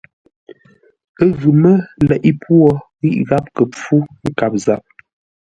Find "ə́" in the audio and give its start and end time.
1.23-1.29